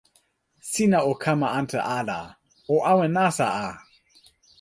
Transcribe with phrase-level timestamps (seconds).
[0.69, 2.19] sina o kama ante ala.
[2.73, 3.65] o awen nasa a!